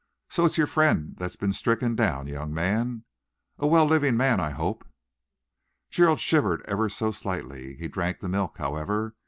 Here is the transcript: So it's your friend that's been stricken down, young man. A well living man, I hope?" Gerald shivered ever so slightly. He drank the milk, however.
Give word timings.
So 0.29 0.45
it's 0.45 0.57
your 0.57 0.65
friend 0.65 1.15
that's 1.19 1.35
been 1.35 1.53
stricken 1.53 1.95
down, 1.95 2.25
young 2.25 2.51
man. 2.51 3.03
A 3.59 3.67
well 3.67 3.85
living 3.85 4.17
man, 4.17 4.39
I 4.39 4.49
hope?" 4.49 4.83
Gerald 5.91 6.19
shivered 6.19 6.65
ever 6.67 6.89
so 6.89 7.11
slightly. 7.11 7.75
He 7.75 7.87
drank 7.87 8.19
the 8.19 8.27
milk, 8.27 8.57
however. 8.57 9.13